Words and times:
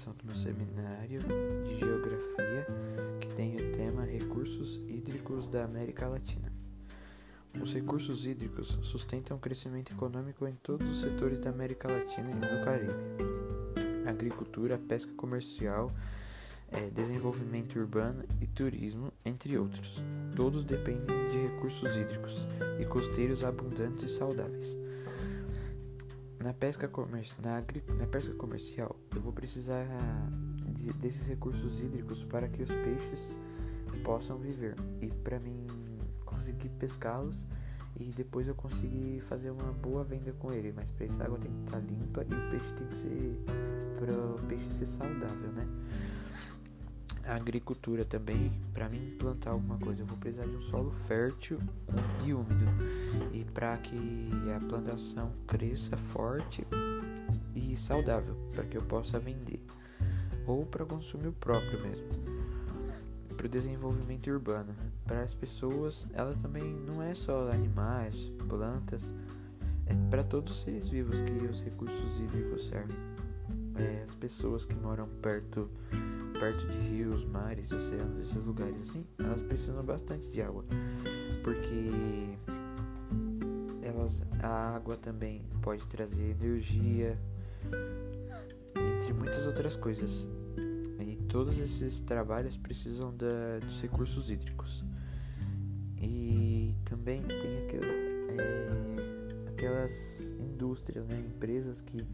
participação 0.00 0.14
do 0.14 0.24
meu 0.24 0.34
seminário 0.34 1.20
de 1.64 1.78
Geografia, 1.78 2.66
que 3.20 3.28
tem 3.34 3.56
o 3.56 3.72
tema 3.72 4.04
Recursos 4.04 4.80
Hídricos 4.88 5.46
da 5.46 5.64
América 5.64 6.08
Latina. 6.08 6.50
Os 7.60 7.74
recursos 7.74 8.26
hídricos 8.26 8.78
sustentam 8.82 9.36
o 9.36 9.40
crescimento 9.40 9.92
econômico 9.92 10.46
em 10.46 10.54
todos 10.62 10.88
os 10.88 11.00
setores 11.00 11.38
da 11.38 11.50
América 11.50 11.88
Latina 11.88 12.30
e 12.30 12.34
do 12.34 12.64
Caribe: 12.64 12.94
agricultura, 14.08 14.78
pesca 14.78 15.12
comercial, 15.14 15.92
eh, 16.70 16.90
desenvolvimento 16.90 17.78
urbano 17.78 18.24
e 18.40 18.46
turismo, 18.46 19.12
entre 19.24 19.58
outros. 19.58 20.02
Todos 20.34 20.64
dependem 20.64 21.28
de 21.28 21.36
recursos 21.48 21.94
hídricos 21.96 22.46
e 22.80 22.86
costeiros 22.86 23.44
abundantes 23.44 24.04
e 24.04 24.08
saudáveis. 24.08 24.76
Na 26.42 26.54
pesca, 26.54 26.90
na, 27.42 27.62
na 27.96 28.06
pesca 28.06 28.34
comercial, 28.34 28.96
eu 29.14 29.20
vou 29.20 29.30
precisar 29.30 29.86
de, 30.70 30.90
desses 30.94 31.28
recursos 31.28 31.82
hídricos 31.82 32.24
para 32.24 32.48
que 32.48 32.62
os 32.62 32.70
peixes 32.70 33.36
possam 34.02 34.38
viver 34.38 34.74
e 35.02 35.08
para 35.08 35.38
mim 35.38 35.66
conseguir 36.24 36.70
pescá-los 36.70 37.46
e 37.98 38.04
depois 38.04 38.48
eu 38.48 38.54
conseguir 38.54 39.20
fazer 39.20 39.50
uma 39.50 39.70
boa 39.70 40.02
venda 40.02 40.32
com 40.32 40.50
ele. 40.50 40.72
Mas 40.74 40.90
para 40.90 41.04
isso 41.04 41.20
a 41.20 41.26
água 41.26 41.38
tem 41.38 41.52
que 41.52 41.64
estar 41.66 41.78
limpa 41.80 42.22
e 42.22 42.34
o 42.34 42.50
peixe 42.50 42.72
tem 42.72 42.86
que 42.86 42.96
ser 42.96 43.38
para 43.98 44.12
o 44.14 44.46
peixe 44.48 44.70
ser 44.70 44.86
saudável, 44.86 45.52
né? 45.52 45.66
A 47.30 47.36
agricultura 47.36 48.04
também, 48.04 48.52
para 48.74 48.88
mim 48.88 49.14
plantar 49.16 49.52
alguma 49.52 49.78
coisa, 49.78 50.02
eu 50.02 50.06
vou 50.06 50.18
precisar 50.18 50.46
de 50.46 50.56
um 50.56 50.62
solo 50.62 50.90
fértil 51.06 51.60
e 52.24 52.34
úmido. 52.34 52.66
E 53.32 53.44
para 53.44 53.76
que 53.76 54.28
a 54.52 54.58
plantação 54.58 55.30
cresça 55.46 55.96
forte 55.96 56.66
e 57.54 57.76
saudável, 57.76 58.34
para 58.52 58.64
que 58.64 58.76
eu 58.76 58.82
possa 58.82 59.20
vender 59.20 59.60
ou 60.44 60.66
para 60.66 60.84
consumo 60.84 61.30
próprio 61.34 61.80
mesmo. 61.80 62.08
Para 63.36 63.46
o 63.46 63.48
desenvolvimento 63.48 64.28
urbano, 64.28 64.74
para 65.04 65.22
as 65.22 65.32
pessoas, 65.32 66.08
ela 66.12 66.34
também 66.34 66.64
não 66.64 67.00
é 67.00 67.14
só 67.14 67.48
animais, 67.52 68.16
plantas, 68.48 69.04
é 69.86 69.94
para 70.10 70.24
todos 70.24 70.52
os 70.52 70.62
seres 70.62 70.88
vivos 70.88 71.20
que 71.20 71.32
os 71.46 71.62
recursos 71.62 72.18
hídricos 72.18 72.66
servem. 72.66 72.96
É, 73.76 74.02
as 74.02 74.16
pessoas 74.16 74.66
que 74.66 74.74
moram 74.74 75.08
perto 75.22 75.70
perto 76.40 76.66
de 76.68 76.89
rios, 77.20 77.24
mares, 77.26 77.70
oceanos, 77.70 78.18
esses 78.20 78.44
lugares 78.44 78.76
assim, 78.88 79.04
elas 79.18 79.42
precisam 79.42 79.84
bastante 79.84 80.26
de 80.28 80.42
água, 80.42 80.64
porque 81.44 82.38
elas, 83.82 84.20
a 84.40 84.76
água 84.76 84.96
também 84.96 85.42
pode 85.62 85.86
trazer 85.88 86.36
energia, 86.40 87.18
entre 88.76 89.12
muitas 89.12 89.46
outras 89.46 89.76
coisas. 89.76 90.28
E 91.00 91.16
todos 91.28 91.58
esses 91.58 92.00
trabalhos 92.00 92.56
precisam 92.56 93.14
da, 93.16 93.58
dos 93.60 93.80
recursos 93.80 94.30
hídricos. 94.30 94.84
E 96.00 96.74
também 96.84 97.22
tem 97.22 97.38
é, 98.38 99.48
aquelas 99.48 100.34
indústrias, 100.38 101.06
né, 101.06 101.18
empresas 101.18 101.80
que 101.80 102.06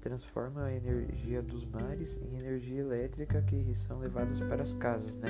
transforma 0.00 0.64
a 0.64 0.74
energia 0.74 1.42
dos 1.42 1.64
mares 1.64 2.18
em 2.18 2.36
energia 2.36 2.80
elétrica 2.80 3.42
que 3.42 3.74
são 3.74 3.98
levadas 3.98 4.40
para 4.40 4.62
as 4.62 4.74
casas, 4.74 5.16
né? 5.16 5.28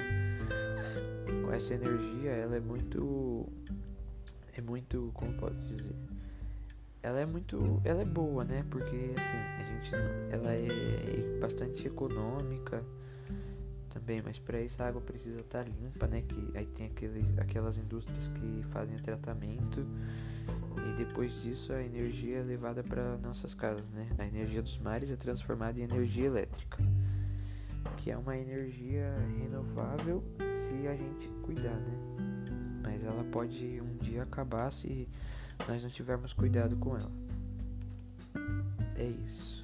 Com 1.44 1.52
essa 1.52 1.74
energia, 1.74 2.30
ela 2.30 2.56
é 2.56 2.60
muito 2.60 3.46
é 4.56 4.60
muito, 4.60 5.10
como 5.14 5.32
pode 5.34 5.56
dizer? 5.68 5.94
Ela 7.02 7.20
é 7.20 7.26
muito, 7.26 7.80
ela 7.84 8.02
é 8.02 8.04
boa, 8.04 8.44
né? 8.44 8.64
Porque 8.70 9.12
assim, 9.16 9.38
a 9.58 9.62
gente 9.62 9.94
ela 10.30 10.52
é 10.52 11.38
bastante 11.40 11.86
econômica 11.86 12.84
também, 13.90 14.20
mas 14.24 14.38
para 14.38 14.60
isso 14.60 14.82
a 14.82 14.88
água 14.88 15.00
precisa 15.00 15.36
estar 15.36 15.64
tá 15.64 15.70
limpa, 15.70 16.06
né? 16.06 16.22
Que 16.22 16.50
aí 16.56 16.66
tem 16.66 16.86
aqueles, 16.86 17.24
aquelas 17.38 17.78
indústrias 17.78 18.28
que 18.28 18.62
fazem 18.70 18.96
tratamento 18.98 19.86
e 20.86 20.92
depois 20.92 21.42
disso 21.42 21.72
a 21.72 21.82
energia 21.82 22.38
é 22.38 22.42
levada 22.42 22.82
para 22.82 23.16
nossas 23.18 23.54
casas, 23.54 23.84
né? 23.90 24.08
A 24.18 24.26
energia 24.26 24.62
dos 24.62 24.78
mares 24.78 25.10
é 25.10 25.16
transformada 25.16 25.78
em 25.78 25.82
energia 25.82 26.26
elétrica, 26.26 26.78
que 27.96 28.10
é 28.10 28.16
uma 28.16 28.36
energia 28.36 29.14
renovável 29.38 30.22
se 30.52 30.86
a 30.86 30.94
gente 30.94 31.28
cuidar, 31.42 31.76
né? 31.76 31.98
Mas 32.82 33.04
ela 33.04 33.24
pode 33.24 33.80
um 33.80 33.96
dia 33.98 34.22
acabar 34.22 34.70
se 34.72 35.08
nós 35.66 35.82
não 35.82 35.90
tivermos 35.90 36.32
cuidado 36.32 36.76
com 36.76 36.96
ela. 36.96 37.10
É 38.96 39.04
isso. 39.04 39.57